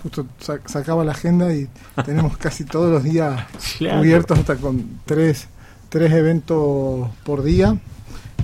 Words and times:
justo 0.00 0.24
sacaba 0.38 1.02
la 1.02 1.10
agenda 1.10 1.52
y 1.52 1.68
tenemos 2.04 2.36
casi 2.36 2.64
todos 2.64 2.88
los 2.88 3.02
días 3.02 3.46
cubiertos 3.78 4.38
hasta 4.38 4.54
con 4.54 5.00
tres, 5.04 5.48
tres 5.88 6.12
eventos 6.12 7.10
por 7.24 7.42
día. 7.42 7.76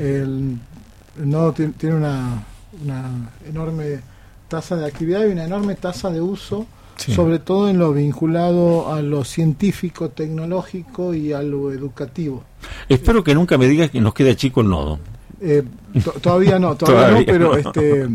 El, 0.00 0.58
nodo 1.16 1.52
tiene 1.52 1.94
una, 1.94 2.44
una, 2.82 3.30
enorme 3.48 4.00
tasa 4.48 4.74
de 4.74 4.86
actividad 4.86 5.26
y 5.26 5.30
una 5.30 5.44
enorme 5.44 5.76
tasa 5.76 6.10
de 6.10 6.20
uso, 6.20 6.66
sobre 6.96 7.38
todo 7.38 7.68
en 7.68 7.78
lo 7.78 7.92
vinculado 7.92 8.92
a 8.92 9.00
lo 9.00 9.22
científico, 9.22 10.08
tecnológico 10.08 11.14
y 11.14 11.32
a 11.32 11.42
lo 11.42 11.70
educativo. 11.70 12.42
Espero 12.88 13.22
que 13.22 13.34
nunca 13.34 13.56
me 13.58 13.68
digas 13.68 13.92
que 13.92 14.00
nos 14.00 14.12
queda 14.12 14.34
chico 14.34 14.60
el 14.60 14.70
nodo. 14.70 14.98
Eh, 15.40 15.62
todavía 16.20 16.58
no, 16.58 16.74
todavía, 16.74 17.20
no, 17.20 17.26
pero 17.26 17.56
este 17.56 18.02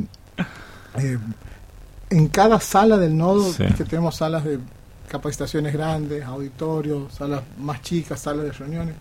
eh, 0.98 1.18
en 2.14 2.27
cada 2.27 2.59
sala 2.59 2.98
del 2.98 3.18
nodo, 3.18 3.52
que 3.57 3.84
tenemos 3.86 4.18
salas 4.18 4.43
de 4.45 4.59
capacitaciones 5.07 5.73
grandes, 5.73 6.23
auditorios, 6.23 7.13
salas 7.13 7.41
más 7.58 7.81
chicas, 7.81 8.20
salas 8.20 8.45
de 8.45 8.52
reuniones, 8.52 8.95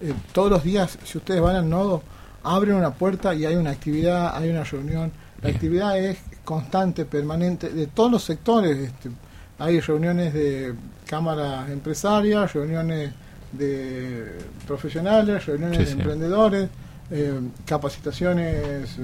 eh, 0.00 0.12
todos 0.32 0.50
los 0.50 0.62
días, 0.62 0.98
si 1.02 1.16
ustedes 1.16 1.40
van 1.40 1.56
al 1.56 1.68
nodo, 1.68 2.02
abren 2.42 2.74
una 2.74 2.92
puerta 2.92 3.34
y 3.34 3.46
hay 3.46 3.56
una 3.56 3.70
actividad, 3.70 4.36
hay 4.36 4.50
una 4.50 4.64
reunión. 4.64 5.10
La 5.42 5.48
actividad 5.48 5.98
es 5.98 6.18
constante, 6.44 7.04
permanente, 7.04 7.70
de 7.70 7.86
todos 7.86 8.12
los 8.12 8.22
sectores. 8.22 8.76
Este, 8.76 9.10
hay 9.58 9.80
reuniones 9.80 10.34
de 10.34 10.74
cámaras 11.06 11.70
empresarias, 11.70 12.52
reuniones 12.52 13.12
de 13.52 14.38
profesionales, 14.66 15.46
reuniones 15.46 15.86
de 15.86 15.92
emprendedores, 15.92 16.68
eh, 17.10 17.40
capacitaciones 17.64 18.98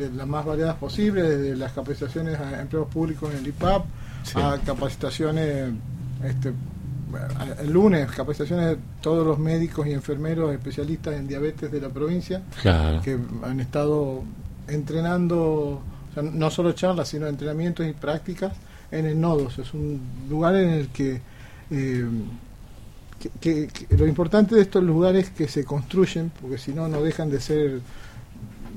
de 0.00 0.16
las 0.16 0.26
más 0.26 0.44
variadas 0.44 0.76
posibles, 0.76 1.28
desde 1.28 1.56
las 1.56 1.72
capacitaciones 1.72 2.38
a 2.38 2.60
empleos 2.60 2.88
públicos 2.88 3.30
en 3.32 3.38
el 3.38 3.46
IPAP, 3.48 3.84
a 4.36 4.58
capacitaciones, 4.64 5.72
este, 6.24 6.52
el 7.60 7.70
lunes, 7.70 8.10
capacitaciones 8.10 8.66
de 8.66 8.78
todos 9.00 9.26
los 9.26 9.38
médicos 9.38 9.86
y 9.86 9.92
enfermeros 9.92 10.52
especialistas 10.52 11.14
en 11.14 11.26
diabetes 11.26 11.70
de 11.70 11.80
la 11.80 11.88
provincia, 11.88 12.42
que 12.62 13.18
han 13.42 13.60
estado 13.60 14.22
entrenando, 14.68 15.82
no 16.22 16.50
solo 16.50 16.72
charlas, 16.72 17.08
sino 17.08 17.26
entrenamientos 17.26 17.86
y 17.86 17.92
prácticas 17.92 18.52
en 18.90 19.06
el 19.06 19.20
Nodos. 19.20 19.58
Es 19.58 19.74
un 19.74 20.00
lugar 20.28 20.56
en 20.56 20.70
el 20.70 20.88
que, 20.88 21.20
eh, 21.70 22.08
que, 23.40 23.68
lo 23.90 24.06
importante 24.06 24.54
de 24.54 24.62
estos 24.62 24.82
lugares 24.82 25.26
es 25.26 25.30
que 25.30 25.48
se 25.48 25.64
construyen, 25.64 26.30
porque 26.40 26.58
si 26.58 26.72
no, 26.72 26.88
no 26.88 27.02
dejan 27.02 27.30
de 27.30 27.40
ser 27.40 27.80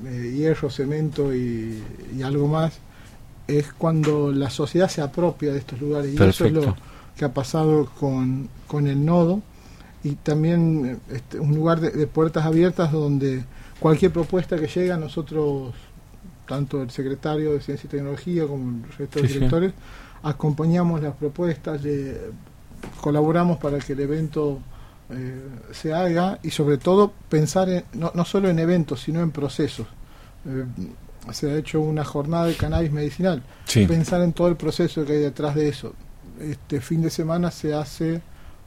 hierro, 0.04 0.70
cemento 0.70 1.34
y, 1.34 1.82
algo 2.24 2.48
más, 2.48 2.78
es 3.46 3.72
cuando 3.72 4.32
la 4.32 4.50
sociedad 4.50 4.88
se 4.88 5.02
apropia 5.02 5.52
de 5.52 5.58
estos 5.58 5.80
lugares. 5.80 6.14
Y 6.14 6.22
eso 6.22 6.46
es 6.46 6.52
lo 6.52 6.76
que 7.16 7.24
ha 7.24 7.32
pasado 7.32 7.90
con, 7.98 8.48
con 8.66 8.86
el 8.86 9.04
nodo. 9.04 9.42
Y 10.02 10.16
también 10.16 11.00
este, 11.10 11.40
un 11.40 11.54
lugar 11.54 11.80
de, 11.80 12.06
puertas 12.06 12.44
abiertas 12.44 12.92
donde 12.92 13.44
cualquier 13.80 14.12
propuesta 14.12 14.56
que 14.58 14.66
llega, 14.66 14.96
nosotros, 14.96 15.72
tanto 16.46 16.82
el 16.82 16.90
secretario 16.90 17.52
de 17.52 17.60
Ciencia 17.60 17.86
y 17.86 17.90
Tecnología 17.90 18.46
como 18.46 18.70
el 18.70 18.92
resto 18.98 19.20
de 19.20 19.28
directores, 19.28 19.72
acompañamos 20.22 21.02
las 21.02 21.14
propuestas, 21.14 21.80
colaboramos 23.00 23.58
para 23.58 23.78
que 23.78 23.94
el 23.94 24.00
evento 24.00 24.60
eh, 25.10 25.42
se 25.72 25.92
haga 25.92 26.38
y 26.42 26.50
sobre 26.50 26.78
todo 26.78 27.12
pensar 27.28 27.68
en, 27.68 27.84
no, 27.92 28.10
no 28.14 28.24
solo 28.24 28.48
en 28.48 28.58
eventos, 28.58 29.00
sino 29.02 29.20
en 29.20 29.30
procesos. 29.30 29.86
Eh, 30.46 30.64
se 31.32 31.50
ha 31.50 31.56
hecho 31.56 31.80
una 31.80 32.04
jornada 32.04 32.46
de 32.46 32.54
cannabis 32.54 32.92
medicinal. 32.92 33.42
Pensar 33.72 34.20
en 34.22 34.32
todo 34.32 34.48
el 34.48 34.56
proceso 34.56 35.04
que 35.04 35.14
hay 35.14 35.18
detrás 35.20 35.54
de 35.54 35.68
eso. 35.68 35.94
Este 36.40 36.80
fin 36.80 37.02
de 37.02 37.10
semana 37.10 37.50
se 37.50 37.74
hace 37.74 38.20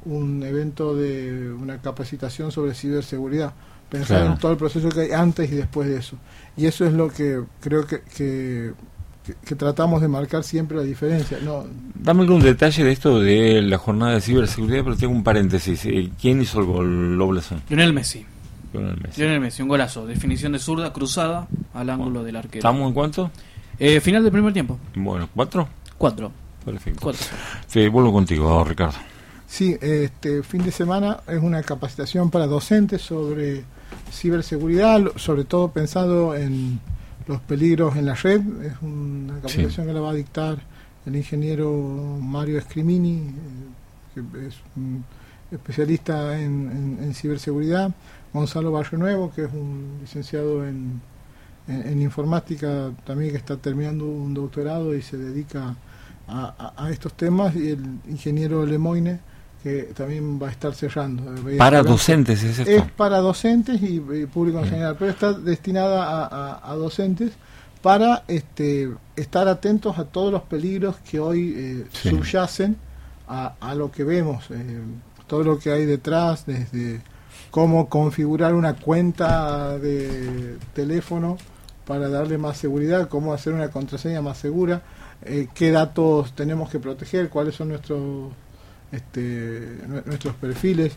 un 0.06 0.42
evento 0.44 0.96
de 0.96 1.52
una 1.52 1.80
capacitación 1.80 2.52
sobre 2.52 2.74
ciberseguridad. 2.74 3.54
Pensar 3.90 4.26
en 4.26 4.38
todo 4.38 4.52
el 4.52 4.58
proceso 4.58 4.90
que 4.90 5.02
hay 5.02 5.12
antes 5.12 5.52
y 5.52 5.56
después 5.56 5.88
de 5.88 5.98
eso. 5.98 6.18
Y 6.56 6.66
eso 6.66 6.86
es 6.86 6.94
lo 6.94 7.10
que 7.10 7.44
creo 7.62 7.86
que, 7.86 8.02
que 8.02 8.74
que, 9.46 9.56
tratamos 9.56 10.02
de 10.02 10.08
marcar 10.08 10.44
siempre 10.44 10.78
la 10.78 10.84
diferencia. 10.84 11.38
No. 11.44 11.66
Dame 11.96 12.22
algún 12.22 12.42
detalle 12.42 12.84
de 12.84 12.92
esto 12.92 13.20
de 13.20 13.62
la 13.62 13.78
jornada 13.78 14.14
de 14.14 14.22
ciberseguridad, 14.22 14.84
pero 14.84 14.96
tengo 14.96 15.14
un 15.14 15.24
paréntesis. 15.24 15.88
¿Quién 16.20 16.42
hizo 16.42 16.60
el 16.60 16.66
gol 16.66 17.18
Lobleson? 17.18 17.62
Lionel 17.70 17.94
Messi. 17.94 18.26
Lionel 18.74 18.98
Messi. 19.02 19.22
Lionel 19.22 19.40
Messi, 19.40 19.62
un 19.62 19.70
golazo. 19.70 20.06
Definición 20.06 20.54
de 20.54 20.60
zurda, 20.60 20.94
cruzada 20.94 21.48
al 21.74 21.90
ángulo 21.90 22.24
del 22.24 22.36
arquero. 22.36 22.60
¿Estamos 22.60 22.88
en 22.88 22.94
cuánto? 22.94 23.32
Eh, 23.80 24.00
final 24.00 24.24
del 24.24 24.32
primer 24.32 24.54
tiempo. 24.54 24.80
Bueno, 24.96 25.30
¿cuatro? 25.36 25.68
Cuatro. 25.98 26.32
Perfecto. 26.66 27.00
Cuatro. 27.02 27.26
Sí, 27.68 27.88
vuelvo 27.88 28.12
contigo, 28.12 28.64
Ricardo. 28.64 28.98
Sí, 29.48 29.78
este 29.82 30.44
fin 30.44 30.64
de 30.64 30.72
semana 30.72 31.22
es 31.28 31.42
una 31.42 31.64
capacitación 31.64 32.30
para 32.30 32.48
docentes 32.48 33.02
sobre 33.02 33.64
ciberseguridad, 34.12 35.00
sobre 35.16 35.46
todo 35.46 35.72
pensado 35.72 36.36
en 36.36 36.80
los 37.28 37.42
peligros 37.42 37.96
en 37.96 38.06
la 38.06 38.16
red. 38.16 38.42
Es 38.64 38.74
una 38.82 39.36
capacitación 39.36 39.88
que 39.88 39.94
la 39.94 40.02
va 40.02 40.12
a 40.12 40.14
dictar 40.14 40.58
el 41.06 41.16
ingeniero 41.16 41.72
Mario 42.22 42.58
Escrimini, 42.58 43.18
eh, 43.18 44.22
que 44.32 44.48
es 44.48 44.56
un 44.76 45.04
especialista 45.52 46.40
en, 46.40 47.14
ciberseguridad. 47.14 47.94
Gonzalo 48.34 48.72
Barrio 48.72 49.00
Nuevo, 49.00 49.32
que 49.34 49.46
es 49.46 49.54
un 49.54 50.00
licenciado 50.02 50.68
en, 50.68 51.02
en, 51.68 52.02
informática, 52.02 52.92
también 53.06 53.32
que 53.32 53.38
está 53.38 53.58
terminando 53.58 54.06
un 54.06 54.34
doctorado 54.34 54.94
y 54.96 55.02
se 55.02 55.18
dedica 55.18 55.76
a, 56.28 56.74
a 56.78 56.92
estos 56.92 57.14
temas. 57.14 57.56
Y 57.56 57.72
el 57.72 58.00
ingeniero 58.10 58.66
Lemoine 58.66 59.20
que 59.64 59.84
también 59.96 60.42
va 60.42 60.48
a 60.48 60.52
estar 60.52 60.74
cerrando. 60.74 61.24
Para 61.58 61.84
docentes, 61.84 62.44
¿es 62.44 62.60
esto? 62.60 62.72
Es 62.72 62.84
para 62.92 63.18
docentes 63.20 63.82
y, 63.82 64.00
público 64.28 64.60
en 64.60 64.66
general, 64.66 64.96
pero 64.98 65.12
está 65.12 65.34
destinada 65.34 66.62
a, 66.64 66.76
docentes 66.76 67.34
para 67.82 68.24
este, 68.28 68.90
estar 69.16 69.48
atentos 69.48 69.98
a 69.98 70.06
todos 70.06 70.32
los 70.32 70.44
peligros 70.44 70.96
que 71.10 71.20
hoy 71.20 71.54
eh, 71.56 71.86
subyacen 71.92 72.76
a, 73.28 73.76
lo 73.76 73.92
que 73.92 74.04
vemos, 74.04 74.46
eh, 74.52 74.80
todo 75.28 75.44
lo 75.44 75.60
que 75.60 75.72
hay 75.72 75.86
detrás, 75.86 76.46
desde 76.46 77.02
cómo 77.52 77.90
configurar 77.90 78.54
una 78.54 78.76
cuenta 78.76 79.78
de 79.78 80.58
teléfono 80.74 81.38
para 81.86 82.10
darle 82.10 82.38
más 82.38 82.58
seguridad, 82.58 83.10
cómo 83.10 83.34
hacer 83.34 83.54
una 83.54 83.70
contraseña 83.70 84.22
más 84.22 84.38
segura, 84.38 84.82
eh, 85.24 85.48
qué 85.54 85.72
datos 85.72 86.34
tenemos 86.34 86.70
que 86.70 86.80
proteger, 86.80 87.30
cuáles 87.30 87.56
son 87.56 87.70
nuestros 87.70 88.32
este, 88.92 89.80
nuestros 90.06 90.36
perfiles 90.36 90.94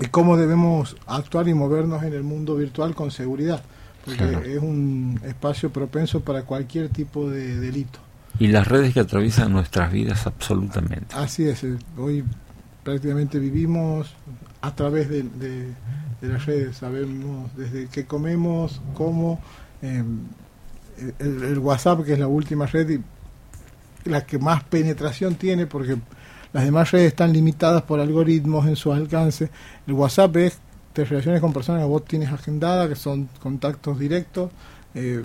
y 0.00 0.06
cómo 0.06 0.36
debemos 0.36 0.96
actuar 1.06 1.48
y 1.48 1.54
movernos 1.54 2.02
en 2.02 2.14
el 2.14 2.22
mundo 2.22 2.56
virtual 2.56 2.94
con 2.94 3.10
seguridad, 3.10 3.62
porque 4.04 4.54
es 4.54 4.58
un 4.58 5.20
espacio 5.24 5.70
propenso 5.70 6.20
para 6.20 6.42
cualquier 6.42 6.88
tipo 6.88 7.28
de 7.28 7.58
delito. 7.60 7.98
Y 8.38 8.46
las 8.48 8.66
redes 8.66 8.94
que 8.94 9.00
atraviesan 9.00 9.52
nuestras 9.52 9.92
vidas 9.92 10.26
absolutamente. 10.26 11.14
Así 11.14 11.46
es, 11.46 11.64
eh, 11.64 11.76
hoy 11.98 12.24
prácticamente 12.82 13.38
vivimos 13.38 14.14
a 14.62 14.74
través 14.74 15.08
de, 15.08 15.74
las 16.22 16.46
redes, 16.46 16.78
sabemos 16.78 17.50
desde 17.56 17.88
qué 17.88 18.06
comemos, 18.06 18.80
cómo, 18.94 19.40
em, 19.82 20.20
el, 21.18 21.42
el, 21.42 21.58
WhatsApp, 21.58 22.04
que 22.04 22.14
es 22.14 22.18
la 22.18 22.26
última 22.26 22.66
red 22.66 22.88
y 22.90 24.08
la 24.08 24.24
que 24.24 24.38
más 24.38 24.64
penetración 24.64 25.34
tiene, 25.34 25.66
porque 25.66 25.98
las 26.52 26.64
demás 26.64 26.90
redes 26.90 27.08
están 27.08 27.32
limitadas 27.32 27.82
por 27.82 28.00
algoritmos 28.00 28.66
en 28.66 28.76
su 28.76 28.92
alcance. 28.92 29.50
El 29.86 29.94
WhatsApp 29.94 30.36
es 30.36 30.58
de 30.94 31.04
relaciones 31.04 31.40
con 31.40 31.52
personas 31.52 31.82
que 31.82 31.88
vos 31.88 32.04
tienes 32.04 32.32
agendada, 32.32 32.88
que 32.88 32.96
son 32.96 33.28
contactos 33.40 33.98
directos. 33.98 34.50
Eh, 34.94 35.22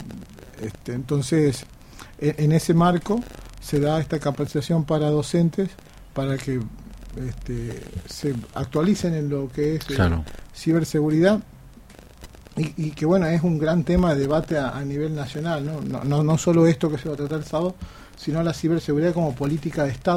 este, 0.61 0.93
entonces, 0.93 1.65
e, 2.19 2.35
en, 2.37 2.51
ese 2.51 2.73
marco 2.73 3.19
se 3.59 3.79
da 3.79 3.99
esta 3.99 4.19
capacitación 4.19 4.85
para 4.85 5.09
docentes 5.09 5.69
para 6.13 6.37
que 6.37 6.61
este, 7.27 7.81
se 8.07 8.35
actualicen 8.53 9.15
en 9.15 9.29
lo 9.29 9.49
que 9.49 9.75
es 9.75 9.89
eh, 9.89 10.09
ciberseguridad 10.53 11.41
y, 12.57 12.91
que 12.91 13.05
bueno, 13.05 13.25
es 13.25 13.43
un 13.43 13.59
gran 13.59 13.83
tema 13.83 14.13
de 14.13 14.21
debate 14.21 14.57
a, 14.57 14.79
nivel 14.85 15.13
nacional, 15.13 15.65
¿no? 15.65 15.81
No, 15.81 16.05
no, 16.05 16.23
no 16.23 16.37
solo 16.37 16.67
esto 16.67 16.89
que 16.89 16.97
se 16.97 17.09
va 17.09 17.15
a 17.15 17.17
tratar 17.17 17.39
el 17.39 17.45
sábado, 17.45 17.75
sino 18.15 18.41
la 18.43 18.53
ciberseguridad 18.53 19.13
como 19.13 19.35
política 19.35 19.83
de 19.83 19.91
Estado. 19.91 20.13